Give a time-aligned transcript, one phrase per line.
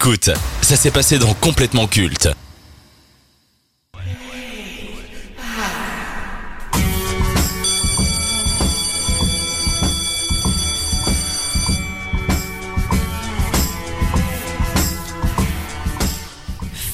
[0.00, 0.30] Écoute,
[0.62, 2.28] ça s'est passé dans Complètement Culte.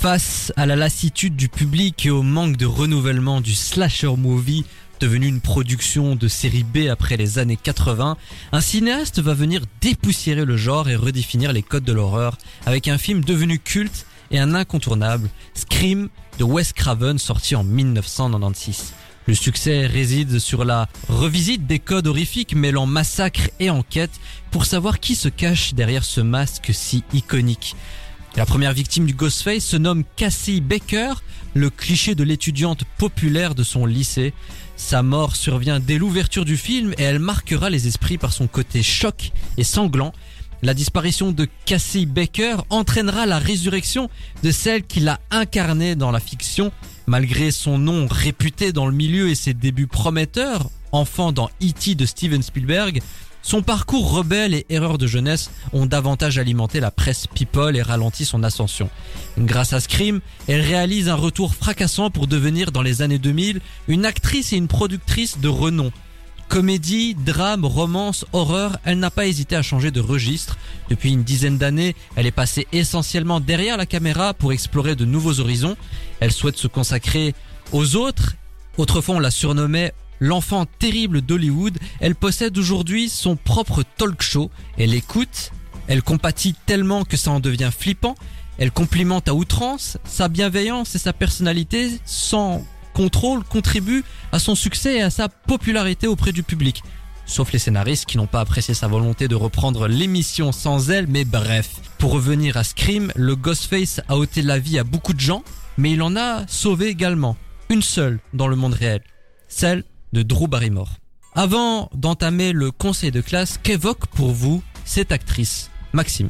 [0.00, 4.64] Face à la lassitude du public et au manque de renouvellement du slasher movie,
[5.05, 8.16] devenu une production de série B après les années 80,
[8.53, 12.96] un cinéaste va venir dépoussiérer le genre et redéfinir les codes de l'horreur avec un
[12.96, 18.95] film devenu culte et un incontournable, Scream de Wes Craven sorti en 1996.
[19.26, 24.18] Le succès réside sur la revisite des codes horrifiques mêlant massacre et enquête
[24.50, 27.76] pour savoir qui se cache derrière ce masque si iconique.
[28.36, 31.12] La première victime du Ghostface se nomme Cassie Baker,
[31.54, 34.34] le cliché de l'étudiante populaire de son lycée.
[34.77, 38.83] Sa mort survient dès l'ouverture du film et elle marquera les esprits par son côté
[38.83, 40.12] choc et sanglant.
[40.62, 44.08] La disparition de Cassie Baker entraînera la résurrection
[44.42, 46.72] de celle qui l'a incarnée dans la fiction.
[47.06, 51.94] Malgré son nom réputé dans le milieu et ses débuts prometteurs, enfant dans E.T.
[51.94, 53.03] de Steven Spielberg,
[53.45, 58.25] son parcours rebelle et erreur de jeunesse ont davantage alimenté la presse people et ralenti
[58.25, 58.89] son ascension.
[59.37, 64.06] Grâce à Scream, elle réalise un retour fracassant pour devenir dans les années 2000 une
[64.06, 65.92] actrice et une productrice de renom.
[66.48, 70.56] Comédie, drame, romance, horreur, elle n'a pas hésité à changer de registre.
[70.89, 75.41] Depuis une dizaine d'années, elle est passée essentiellement derrière la caméra pour explorer de nouveaux
[75.41, 75.77] horizons.
[76.20, 77.34] Elle souhaite se consacrer
[77.72, 78.37] aux autres.
[78.78, 84.51] Autrefois, on la surnommait l'enfant terrible d'Hollywood, elle possède aujourd'hui son propre talk show.
[84.79, 85.53] Elle écoute,
[85.87, 88.15] elle compatit tellement que ça en devient flippant,
[88.59, 94.97] elle complimente à outrance, sa bienveillance et sa personnalité sans contrôle contribuent à son succès
[94.97, 96.83] et à sa popularité auprès du public.
[97.27, 101.25] Sauf les scénaristes qui n'ont pas apprécié sa volonté de reprendre l'émission sans elle, mais
[101.25, 101.71] bref.
[101.99, 105.43] Pour revenir à Scream, le Ghostface a ôté la vie à beaucoup de gens,
[105.78, 107.37] mais il en a sauvé également.
[107.71, 109.01] Une seule dans le monde réel.
[109.49, 109.84] Celle
[110.15, 110.94] de Drew Barrymore.
[111.34, 116.28] Avant d'entamer le conseil de classe, qu'évoque pour vous cette actrice Maxime?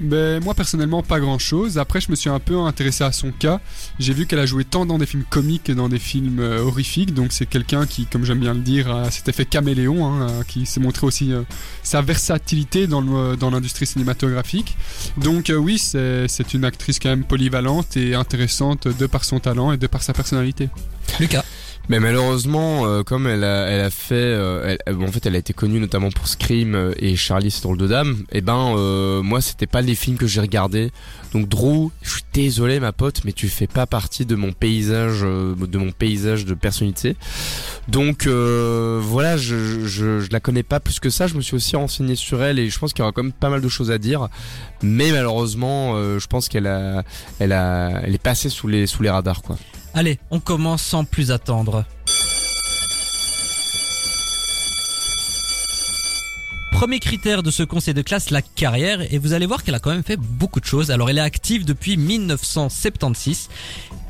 [0.00, 1.78] Ben, moi personnellement pas grand chose.
[1.78, 3.60] Après je me suis un peu intéressé à son cas.
[3.98, 6.62] J'ai vu qu'elle a joué tant dans des films comiques que dans des films euh,
[6.62, 7.14] horrifiques.
[7.14, 10.42] Donc c'est quelqu'un qui, comme j'aime bien le dire, a cet effet caméléon, hein, euh,
[10.46, 11.42] qui s'est montré aussi euh,
[11.82, 14.76] sa versatilité dans, le, dans l'industrie cinématographique.
[15.16, 19.72] Donc oui, c'est, c'est une actrice quand même polyvalente et intéressante de par son talent
[19.72, 20.68] et de par sa personnalité.
[21.20, 21.44] Lucas.
[21.90, 25.38] Mais malheureusement, euh, comme elle a, elle a fait, euh, elle, en fait, elle a
[25.38, 28.24] été connue notamment pour Scream euh, et Charlie c'est drôle de dame.
[28.32, 30.90] Et ben, euh, moi, c'était pas les films que j'ai regardés.
[31.34, 35.20] Donc Drew, je suis désolé ma pote, mais tu fais pas partie de mon paysage,
[35.20, 37.16] de mon paysage de personnalité.
[37.88, 41.26] Donc voilà, je, je, je la connais pas plus que ça.
[41.26, 43.32] Je me suis aussi renseigné sur elle et je pense qu'il y aura quand même
[43.32, 44.28] pas mal de choses à dire.
[44.82, 47.02] Mais malheureusement, je pense qu'elle a,
[47.40, 49.56] elle a, elle est passée sous les sous les radars quoi.
[49.96, 51.84] Allez, on commence sans plus attendre.
[56.84, 59.78] Premier critère de ce conseil de classe, la carrière, et vous allez voir qu'elle a
[59.78, 60.90] quand même fait beaucoup de choses.
[60.90, 63.48] Alors elle est active depuis 1976.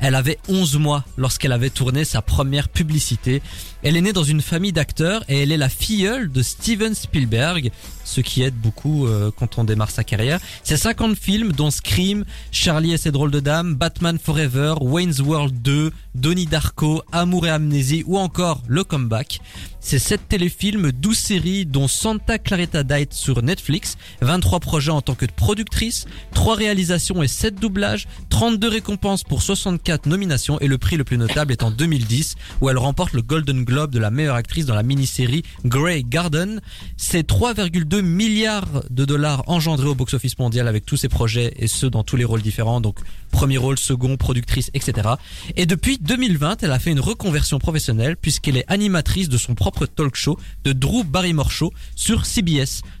[0.01, 3.41] Elle avait 11 mois lorsqu'elle avait tourné sa première publicité.
[3.81, 7.71] Elle est née dans une famille d'acteurs et elle est la filleule de Steven Spielberg,
[8.03, 10.41] ce qui aide beaucoup euh, quand on démarre sa carrière.
[10.63, 15.61] C'est 50 films dont Scream, Charlie et ses drôles de dames, Batman Forever, Wayne's World
[15.61, 19.39] 2, Donnie Darko, Amour et Amnésie ou encore Le Comeback.
[19.79, 25.15] C'est 7 téléfilms, 12 séries dont Santa Clarita Diet sur Netflix, 23 projets en tant
[25.15, 30.97] que productrice, 3 réalisations et 7 doublages, 32 récompenses pour 64 nominations et le prix
[30.97, 34.35] le plus notable est en 2010 où elle remporte le Golden Globe de la meilleure
[34.35, 36.61] actrice dans la mini-série Grey Garden.
[36.97, 41.89] C'est 3,2 milliards de dollars engendrés au box-office mondial avec tous ces projets et ceux
[41.89, 42.99] dans tous les rôles différents, donc
[43.31, 45.09] premier rôle, second, productrice, etc.
[45.55, 49.85] Et depuis 2020, elle a fait une reconversion professionnelle puisqu'elle est animatrice de son propre
[49.85, 52.44] talk show, de Drew Barrymore Show, sur CBS.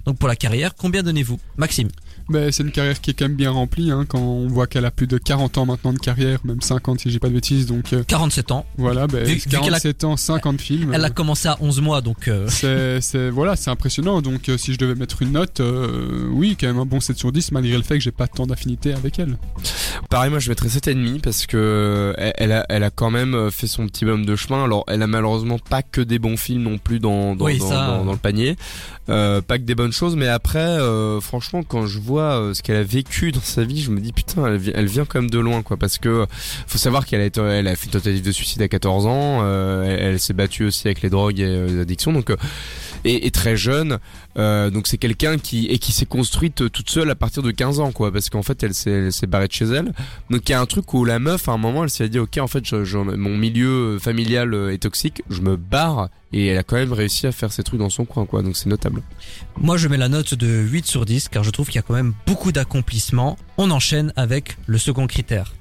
[0.05, 1.39] Donc pour la carrière, combien donnez-vous?
[1.57, 1.89] Maxime
[2.27, 4.85] Ben, c'est une carrière qui est quand même bien remplie, hein, quand on voit qu'elle
[4.85, 7.67] a plus de 40 ans maintenant de carrière, même 50 si j'ai pas de bêtises,
[7.67, 8.65] donc euh, 47 ans.
[8.77, 10.91] voilà, ben, Vu- vu qu'elle a- 47 ans, 50 films.
[10.93, 14.21] Elle a euh, commencé à 11 mois, donc euh, c'est, c'est, voilà, c'est impressionnant.
[14.23, 17.15] Donc, euh, si je devais mettre une note, euh, oui, quand même un bon 7
[17.17, 19.37] sur 10, malgré le fait que j'ai pas tant d'affinité avec elle.
[20.09, 23.67] Pareil, moi je mettrais 7,5 parce que elle- elle a, elle a quand même fait
[23.67, 24.63] son petit bonhomme de chemin.
[24.63, 27.69] Alors, elle a malheureusement pas que des bons films non plus dans, dans, Oui, dans,
[27.69, 28.55] ça, dans- dans le panier.
[29.09, 32.63] Euh, pas que des bonnes choses, mais après, euh, franchement, quand je vois euh, ce
[32.63, 35.29] qu'elle a vécu dans sa vie, je me dis putain, elle, elle vient quand même
[35.29, 35.77] de loin, quoi.
[35.77, 36.25] Parce que
[36.67, 39.39] faut savoir qu'elle a, elle fait une tentative de suicide à 14 ans.
[39.43, 42.13] euh, elle, elle s'est battue aussi avec les drogues et euh, les addictions.
[42.13, 42.37] Donc, euh,
[43.05, 43.99] et, très jeune.
[44.37, 47.79] Euh, donc c'est quelqu'un qui et qui s'est construite toute seule à partir de 15
[47.79, 49.93] ans, quoi, parce qu'en fait elle s'est barrée de chez elle.
[50.29, 52.19] Donc il y a un truc où la meuf à un moment elle s'est dit
[52.19, 56.75] ok en fait mon milieu familial est toxique, je me barre et elle a quand
[56.75, 58.41] même réussi à faire ses trucs dans son coin, quoi.
[58.41, 59.01] Donc c'est notable.
[59.57, 61.81] Moi, je mets la note de 8 sur 10 car je trouve qu'il y a
[61.81, 63.37] quand même beaucoup d'accomplissements.
[63.57, 65.53] On enchaîne avec le second critère.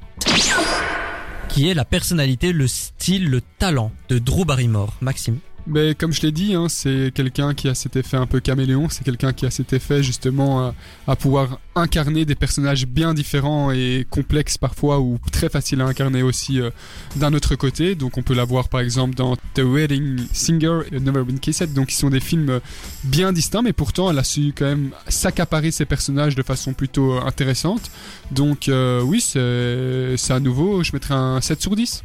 [1.49, 4.95] Qui est la personnalité, le style, le talent de Drew Barrymore.
[5.01, 5.39] Maxime?
[5.67, 8.89] Mais comme je l'ai dit, hein, c'est quelqu'un qui a cet effet un peu caméléon,
[8.91, 10.75] c'est quelqu'un qui a cet effet justement
[11.07, 16.23] à, pouvoir incarner des personnages bien différents et complexes parfois ou très faciles à incarner
[16.23, 16.71] aussi euh,
[17.17, 17.95] d'un autre côté.
[17.95, 21.89] Donc on peut l'avoir par exemple dans The Wedding Singer et Never Been Kissed, donc
[21.89, 22.61] qui sont des films
[23.03, 27.15] bien distincts, mais pourtant elle a su quand même s'accaparer ses personnages de façon plutôt
[27.15, 27.91] intéressante.
[28.33, 32.05] Donc euh, oui, c'est à nouveau, je mettrais un 7 sur 10.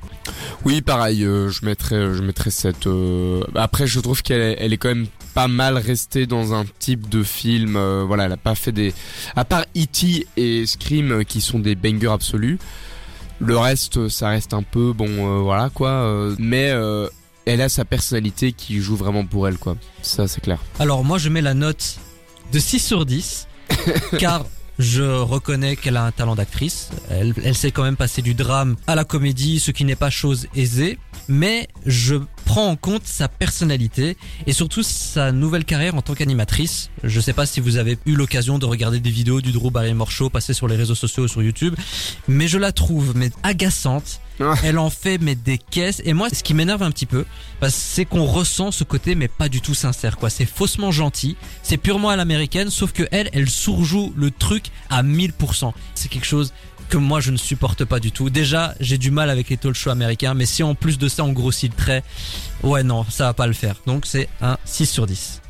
[0.64, 2.88] Oui, pareil, euh, je mettrais, je mettrais 7
[3.56, 7.08] après, je trouve qu'elle est- elle est quand même pas mal restée dans un type
[7.10, 7.76] de film.
[7.76, 8.94] euh, voilà, elle a pas fait des.
[9.36, 10.28] À part E.T.
[10.38, 12.58] et Scream, euh, qui sont des bangers absolus.
[13.40, 15.90] Le reste, euh, ça reste un peu bon, euh, voilà quoi.
[15.90, 17.08] euh, mais euh,
[17.46, 19.78] elle a sa personnalité qui joue vraiment pour elle, quoi.
[20.02, 20.60] Ça, c'est clair.
[20.80, 21.96] Alors moi, je mets la note
[22.52, 23.48] de 6 sur 10
[24.20, 24.46] car
[24.78, 26.90] je reconnais qu'elle a un talent d'actrice.
[27.10, 30.10] Elle, elle sait quand même passer du drame à la comédie, ce qui n'est pas
[30.10, 30.98] chose aisée.
[31.28, 32.16] Mais je
[32.50, 34.18] prends en compte sa personnalité
[34.48, 36.90] et surtout sa nouvelle carrière en tant qu'animatrice.
[37.04, 40.10] Je sais pas si vous avez eu l'occasion de regarder des vidéos du Drew Barrymore
[40.10, 41.76] Show passées sur les réseaux sociaux ou sur YouTube,
[42.28, 44.20] mais je la trouve mais agaçante.
[44.64, 47.26] Elle en fait mais des caisses et moi ce qui m'énerve un petit peu
[47.62, 50.32] que c'est qu'on ressent ce côté mais pas du tout sincère quoi.
[50.32, 55.04] C'est faussement gentil, c'est purement à l'américaine sauf que elle elle surjoue le truc à
[55.04, 55.72] 1000%.
[55.94, 56.52] C'est quelque chose
[56.90, 58.30] que moi je ne supporte pas du tout.
[58.30, 61.24] Déjà, j'ai du mal avec les talk shows américains, mais si en plus de ça
[61.24, 62.04] on grossit le trait,
[62.64, 63.76] ouais non, ça va pas le faire.
[63.86, 65.42] Donc c'est un 6 sur 10.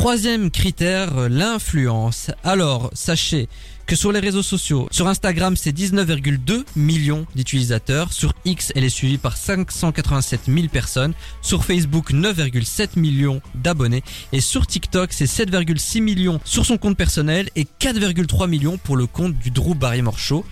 [0.00, 2.30] Troisième critère, euh, l'influence.
[2.42, 3.50] Alors, sachez
[3.84, 8.10] que sur les réseaux sociaux, sur Instagram, c'est 19,2 millions d'utilisateurs.
[8.10, 11.12] Sur X, elle est suivie par 587 000 personnes.
[11.42, 14.02] Sur Facebook, 9,7 millions d'abonnés.
[14.32, 19.06] Et sur TikTok, c'est 7,6 millions sur son compte personnel et 4,3 millions pour le
[19.06, 20.46] compte du Drew Barrymore Show.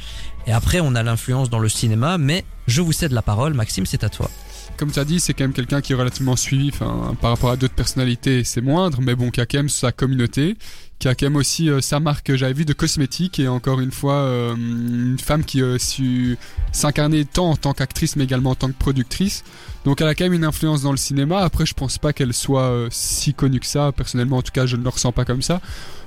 [0.47, 3.55] Et après, on a l'influence dans le cinéma, mais je vous cède la parole.
[3.55, 4.31] Maxime, c'est à toi.
[4.79, 7.57] Comme tu as dit, c'est quand même quelqu'un qui est relativement suivi, par rapport à
[7.57, 10.57] d'autres personnalités, c'est moindre, mais bon, qui a quand même sa communauté,
[10.99, 13.91] qui a quand même aussi euh, sa marque, j'avais vu, de cosmétiques, et encore une
[13.91, 16.39] fois, euh, une femme qui a su
[16.73, 19.45] s'incarner tant en tant qu'actrice, mais également en tant que productrice.
[19.85, 21.39] Donc elle a quand même une influence dans le cinéma.
[21.39, 23.93] Après, je pense pas qu'elle soit euh, si connue que ça.
[23.93, 25.61] Personnellement, en tout cas, je ne le ressens pas comme ça.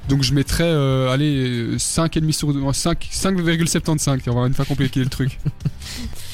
[0.10, 4.20] Donc je mettrais, euh, allez, 5,5 sur 5, 5,75.
[4.28, 5.40] On va une fois compliquer le truc.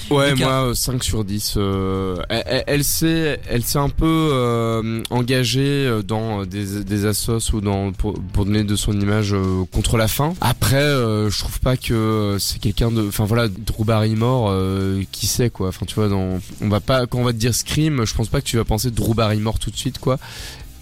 [0.10, 1.56] Ouais, moi euh, 5 sur 10.
[1.58, 7.06] euh, elle, elle- elle s'est, elle s'est un peu euh, engagée euh, dans des, des
[7.06, 10.34] assos ou dans pour, pour donner de son image euh, contre la fin.
[10.42, 15.28] Après, euh, je trouve pas que c'est quelqu'un de, enfin voilà, Drew Barrymore, euh, qui
[15.28, 15.70] sait quoi.
[15.70, 18.30] Enfin tu vois, dans, on va pas quand on va te dire Scream, je pense
[18.30, 20.18] pas que tu vas penser Drew Barrymore tout de suite quoi.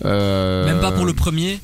[0.04, 1.60] Euh, Même pas pour le premier,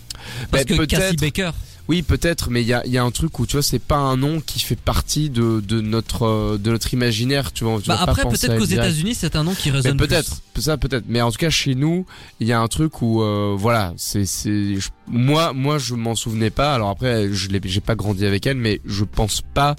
[0.52, 1.16] parce bah, que Cassie.
[1.18, 1.52] Baker.
[1.92, 3.98] Oui, peut-être, mais il y a, y a un truc où tu vois, c'est pas
[3.98, 7.82] un nom qui fait partie de, de notre euh, de notre imaginaire, tu vois.
[7.82, 8.64] tu Bah après, peut-être qu'aux.
[8.64, 11.04] États-Unis, c'est un nom qui résonne peut-être, ça peut-être.
[11.10, 12.06] Mais en tout cas, chez nous,
[12.40, 14.24] il y a un truc où, euh, voilà, c'est,
[15.06, 16.74] moi, moi, je m'en souvenais pas.
[16.74, 19.76] Alors après, je j'ai pas grandi avec elle, mais je pense pas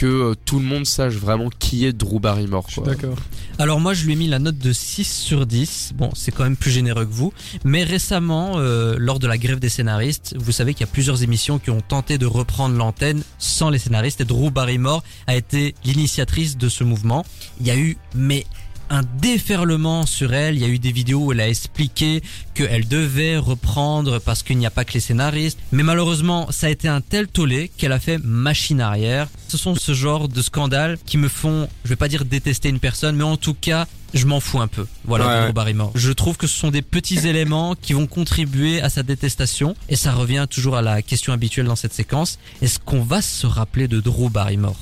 [0.00, 2.66] que euh, tout le monde sache vraiment qui est Drew Barrymore.
[2.86, 3.16] D'accord.
[3.58, 5.92] Alors moi je lui ai mis la note de 6 sur 10.
[5.94, 7.34] Bon, c'est quand même plus généreux que vous.
[7.64, 11.22] Mais récemment, euh, lors de la grève des scénaristes, vous savez qu'il y a plusieurs
[11.22, 14.22] émissions qui ont tenté de reprendre l'antenne sans les scénaristes.
[14.22, 17.26] Et Drew Barrymore a été l'initiatrice de ce mouvement.
[17.60, 18.46] Il y a eu, mais
[18.90, 20.56] un déferlement sur elle.
[20.56, 22.22] Il y a eu des vidéos où elle a expliqué
[22.54, 25.58] qu'elle devait reprendre parce qu'il n'y a pas que les scénaristes.
[25.72, 29.28] Mais malheureusement, ça a été un tel tollé qu'elle a fait machine arrière.
[29.48, 32.80] Ce sont ce genre de scandales qui me font, je vais pas dire détester une
[32.80, 34.86] personne, mais en tout cas, je m'en fous un peu.
[35.04, 35.52] Voilà, Ouais, ouais.
[35.52, 35.92] Barrymore.
[35.94, 39.76] Je trouve que ce sont des petits éléments qui vont contribuer à sa détestation.
[39.88, 42.38] Et ça revient toujours à la question habituelle dans cette séquence.
[42.60, 44.76] Est-ce qu'on va se rappeler de Drew Barrymore?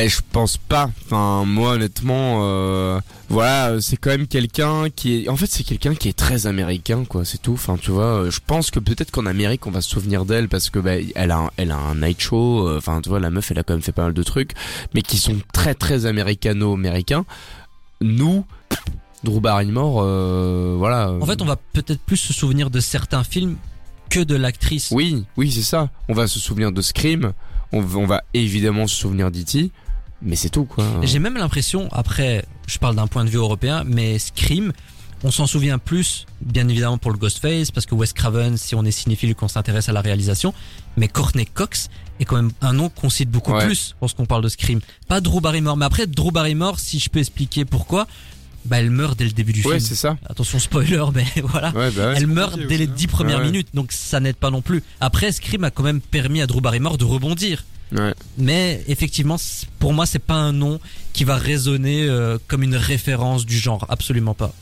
[0.00, 0.90] Ben je pense pas.
[1.04, 5.94] Enfin moi honnêtement, euh, voilà, c'est quand même quelqu'un qui est, en fait c'est quelqu'un
[5.94, 7.52] qui est très américain quoi, c'est tout.
[7.52, 10.48] Enfin tu vois, euh, je pense que peut-être qu'en Amérique on va se souvenir d'elle
[10.48, 12.66] parce que ben elle a, un, elle a un night show.
[12.66, 14.52] euh, Enfin tu vois la meuf elle a quand même fait pas mal de trucs,
[14.94, 17.26] mais qui sont très très américano-américains.
[18.00, 18.46] Nous,
[19.22, 21.12] Drew Barrymore, euh, voilà.
[21.12, 23.56] En fait, on va peut-être plus se souvenir de certains films
[24.08, 24.88] que de l'actrice.
[24.92, 25.90] Oui, oui, c'est ça.
[26.08, 27.34] On va se souvenir de Scream.
[27.72, 29.70] On, va- on va évidemment se souvenir d'E.T.
[30.22, 30.84] Mais c'est tout, quoi.
[31.02, 34.72] J'ai même l'impression, après, je parle d'un point de vue européen, mais Scream,
[35.22, 38.86] On s'en souvient plus, bien évidemment pour le Ghostface, parce que Wes Craven, si on
[38.86, 40.54] est cinéphile, qu'on s'intéresse à la réalisation,
[40.96, 43.66] mais Courtney Cox est quand même un nom qu'on cite beaucoup Ouais.
[43.66, 44.80] plus lorsqu'on parle de Scream.
[45.08, 48.06] Pas Drew Barrymore, mais après Drew Barrymore, si je peux expliquer pourquoi,
[48.64, 49.80] bah elle meurt dès le début du Ouais, film.
[49.88, 50.16] c'est ça.
[50.28, 51.70] Attention spoiler, mais voilà.
[51.70, 52.14] Ouais, bah ouais.
[52.16, 52.94] Elle meurt dès les aussi, hein.
[52.96, 54.82] dix premières minutes, donc ça n'aide pas non plus.
[55.00, 57.64] Après, Scream a quand même permis à Drew Barrymore de rebondir.
[57.92, 58.14] Ouais.
[58.38, 59.36] Mais effectivement,
[59.80, 60.78] pour moi, c'est pas un nom
[61.12, 64.52] qui va résonner euh, comme une référence du genre, absolument pas.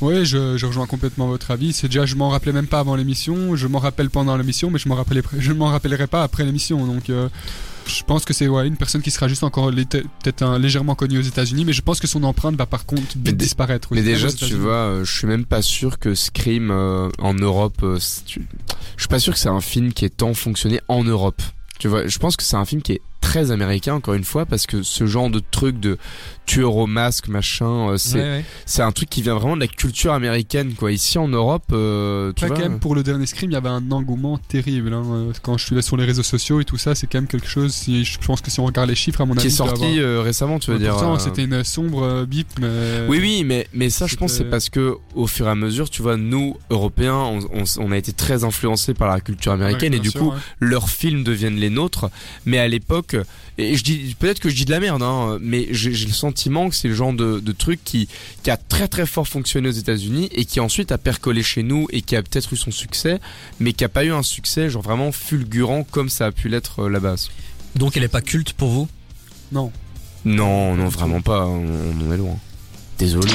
[0.00, 1.74] Oui, je, je rejoins complètement votre avis.
[1.74, 3.54] C'est déjà, je m'en rappelais même pas avant l'émission.
[3.54, 6.86] Je m'en rappelle pendant l'émission, mais je m'en rappelais, je m'en rappellerai pas après l'émission.
[6.86, 7.28] Donc, euh,
[7.86, 11.22] je pense que c'est ouais, une personne qui sera juste encore peut-être légèrement connue aux
[11.22, 13.88] États-Unis, mais je pense que son empreinte va par contre Mais disparaître.
[13.92, 17.34] Mais déjà, aux tu vois, euh, je suis même pas sûr que Scream euh, en
[17.34, 17.78] Europe.
[17.82, 18.46] euh, tu-
[18.96, 21.40] Je suis pas sûr que c'est un film qui est tant fonctionné en Europe.
[21.78, 24.46] Tu vois, je pense que c'est un film qui est très américain encore une fois
[24.46, 25.98] parce que ce genre de truc de
[26.46, 28.44] tueur au masque machin, euh, c'est Ouais, ouais.
[28.66, 30.90] c'est un truc qui vient vraiment de la culture américaine quoi.
[30.90, 32.56] Ici en Europe, euh, tu vois.
[32.56, 34.92] quand même, pour le dernier Scream, il y avait un engouement terrible.
[34.92, 35.04] hein.
[35.12, 37.46] Euh, Quand je suivais sur les réseaux sociaux et tout ça, c'est quand même quelque
[37.48, 37.72] chose.
[37.72, 39.58] Si, je pense que si on regarde les chiffres, à mon qui avis, est il
[39.58, 40.92] doit sorti avoir- euh, récemment, tu veux dire.
[40.92, 43.06] Pourtant, euh, c'était une sombre euh, bip, mais.
[43.08, 45.88] Oui, oui, mais, mais ça, je pense, c'est parce que, au fur et à mesure,
[45.88, 49.92] tu vois, nous, Européens, on, on, on a été très influencés par la culture américaine
[49.92, 52.10] Ouais, et du sûr, coup, leurs films deviennent les nôtres.
[52.44, 53.09] Mais à l'époque,
[53.58, 56.68] et je dis, peut-être que je dis de la merde, hein, mais j'ai le sentiment
[56.68, 58.08] que c'est le genre de, de truc qui,
[58.42, 61.86] qui a très très fort fonctionné aux États-Unis et qui ensuite a percolé chez nous
[61.90, 63.20] et qui a peut-être eu son succès,
[63.58, 66.84] mais qui a pas eu un succès genre vraiment fulgurant comme ça a pu l'être
[66.84, 67.16] euh, là-bas.
[67.76, 68.88] Donc elle est pas culte pour vous?
[69.52, 69.72] Non.
[70.24, 72.36] Non, non, vraiment pas, on, on en est loin.
[72.98, 73.32] Désolé.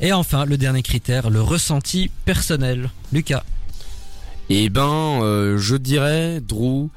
[0.00, 2.90] Et enfin, le dernier critère, le ressenti personnel.
[3.12, 3.44] Lucas.
[4.48, 6.88] Eh ben, euh, je dirais, Drew,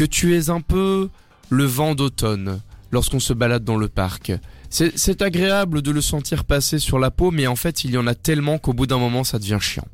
[0.00, 1.10] que tu es un peu
[1.50, 4.32] le vent d'automne lorsqu'on se balade dans le parc.
[4.70, 8.06] C'est agréable de le sentir passer sur la peau, mais en fait, il y en
[8.06, 9.84] a tellement qu'au bout d'un moment, ça devient chiant.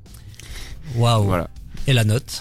[0.94, 1.24] Waouh.
[1.24, 1.50] Voilà.
[1.88, 2.40] Et la note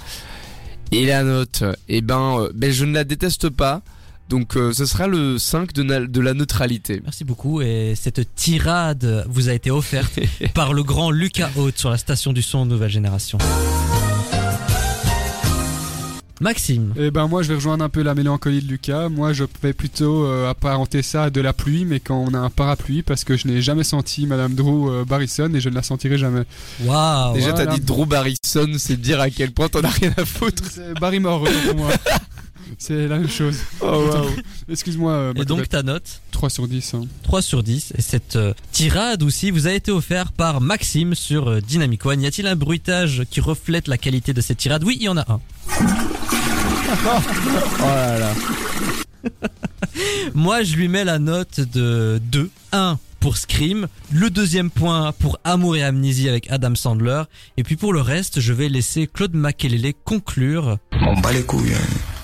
[0.91, 3.81] Et la note, eh ben, euh, ben, je ne la déteste pas.
[4.29, 7.01] Donc, euh, ce sera le 5 de, de la neutralité.
[7.03, 7.63] Merci beaucoup.
[7.63, 10.19] Et cette tirade vous a été offerte
[10.53, 13.39] par le grand Lucas Haute sur la station du son Nouvelle Génération.
[16.42, 16.94] Maxime.
[16.98, 19.10] Eh ben moi je vais rejoindre un peu la mélancolie de Lucas.
[19.10, 22.39] Moi je vais plutôt euh, apparenter ça à de la pluie, mais quand on a
[22.39, 25.75] un parapluie, parce que je n'ai jamais senti Madame Drew euh, Barrison et je ne
[25.75, 26.44] la sentirai jamais.
[26.84, 27.34] Waouh.
[27.34, 27.65] Déjà, voilà.
[27.65, 30.63] t'as dit Drew Barrison, c'est dire à quel point t'en as rien à foutre.
[30.70, 31.89] C'est Barrymore pour moi.
[32.77, 33.57] C'est la même chose.
[33.81, 34.10] Oh,
[34.69, 35.12] Excuse-moi.
[35.12, 36.93] euh, Et donc ta note 3 sur 10.
[36.95, 37.01] hein.
[37.24, 37.93] 3 sur 10.
[37.98, 42.22] Et cette euh, tirade aussi vous a été offerte par Maxime sur euh, Dynamic One.
[42.22, 44.84] Y a-t-il un bruitage qui reflète la qualité de cette tirade?
[44.84, 45.39] Oui, il y en a un.
[46.98, 48.34] Oh là là.
[50.34, 52.50] Moi, je lui mets la note de 2.
[52.74, 57.24] 1 pour Scream, le deuxième point pour Amour et Amnésie avec Adam Sandler,
[57.57, 60.77] et puis pour le reste, je vais laisser Claude Makelele conclure.
[61.01, 61.74] On bat les couilles.
[61.74, 62.14] hein.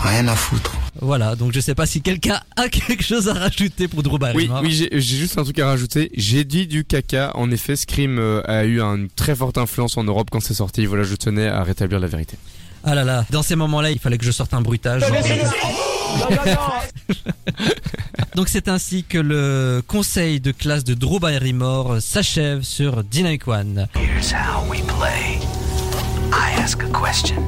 [0.00, 0.72] Rien à foutre.
[1.00, 4.18] Voilà, donc je sais pas si quelqu'un a quelque chose à rajouter pour Drew Oui,
[4.18, 4.60] Barrymore.
[4.62, 6.10] oui, j'ai j'ai juste un truc à rajouter.
[6.16, 7.32] J'ai dit du caca.
[7.34, 10.86] En effet, Scream euh, a eu une très forte influence en Europe quand c'est sorti.
[10.86, 12.36] Voilà, je tenais à rétablir la vérité.
[12.84, 15.02] Ah là là, dans ces moments-là, il fallait que je sorte un bruitage.
[18.36, 23.88] Donc c'est ainsi que le conseil de classe de Drew Barrymore s'achève sur Dynamic One.
[23.96, 25.40] Here's how we play.
[26.32, 27.42] I ask a question.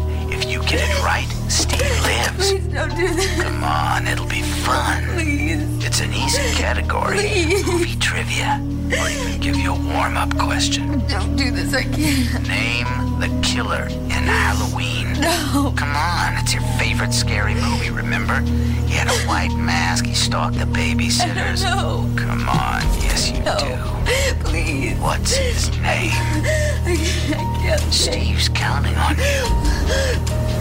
[0.71, 2.53] Get it right, Steve lives.
[2.53, 3.41] Please don't do that.
[3.43, 5.03] Come on, it'll be fun.
[5.15, 5.85] Please.
[5.85, 7.19] It's an easy category.
[7.19, 7.67] Please.
[7.67, 8.61] Movie trivia.
[8.93, 11.05] Or even give you a warm-up question.
[11.09, 11.75] Don't do this.
[11.75, 12.47] I can't.
[12.47, 12.87] Name
[13.19, 15.13] the killer in Halloween.
[15.21, 15.73] No.
[15.77, 18.41] Come on, it's your favorite scary movie, remember?
[18.87, 21.65] He had a white mask, he stalked the babysitters.
[21.65, 22.09] No.
[22.17, 23.59] Come on, yes you No.
[23.59, 24.45] do.
[24.45, 24.97] Please.
[24.99, 26.13] What's his name?
[26.13, 27.93] I can't, I can't.
[27.93, 30.60] Steve's counting on you.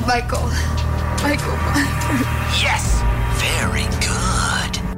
[0.00, 0.48] Michael.
[1.22, 1.52] Michael.
[2.62, 3.02] yes!
[3.36, 4.71] Very good.